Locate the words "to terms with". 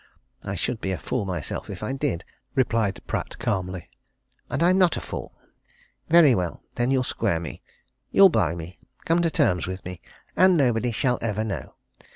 9.21-9.85